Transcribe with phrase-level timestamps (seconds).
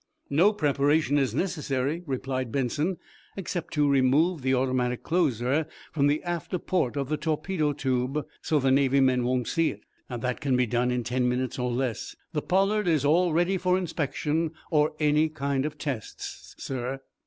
[0.31, 2.97] "No preparation is necessary," replied Benson,
[3.37, 8.57] "except to remove the automatic closer from the after port of the torpedo tube, so
[8.57, 9.81] the Navy men won't see it.
[10.09, 12.15] That can be done in ten minutes or less.
[12.33, 17.01] The 'Pollard' is all ready for inspection or any kind of tests, sir."